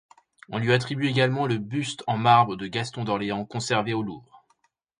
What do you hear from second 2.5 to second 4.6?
de Gaston d'Orléans conservé au Louvre.